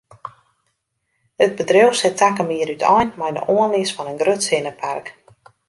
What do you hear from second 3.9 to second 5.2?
fan in grut sinnepark.